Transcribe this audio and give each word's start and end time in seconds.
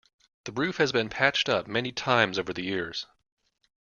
The 0.45 0.51
roof 0.51 0.77
has 0.77 0.91
been 0.91 1.09
patched 1.09 1.47
up 1.47 1.67
many 1.67 1.91
times 1.91 2.39
over 2.39 2.53
the 2.53 2.63
years. 2.63 3.05